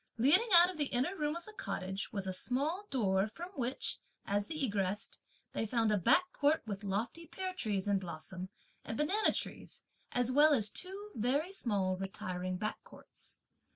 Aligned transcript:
Leading 0.17 0.49
out 0.55 0.67
of 0.71 0.79
the 0.79 0.87
inner 0.87 1.15
room 1.15 1.35
of 1.35 1.45
the 1.45 1.53
cottage 1.53 2.11
was 2.11 2.25
a 2.25 2.33
small 2.33 2.85
door 2.89 3.27
from 3.27 3.51
which, 3.51 3.99
as 4.25 4.47
they 4.47 4.55
egressed, 4.57 5.19
they 5.53 5.67
found 5.67 5.91
a 5.91 5.97
back 5.99 6.31
court 6.33 6.63
with 6.65 6.83
lofty 6.83 7.27
pear 7.27 7.53
trees 7.53 7.87
in 7.87 7.99
blossom 7.99 8.49
and 8.83 8.97
banana 8.97 9.31
trees, 9.31 9.83
as 10.11 10.31
well 10.31 10.53
as 10.55 10.71
two 10.71 11.11
very 11.13 11.51
small 11.51 11.97
retiring 11.97 12.57
back 12.57 12.83
courts. 12.83 13.41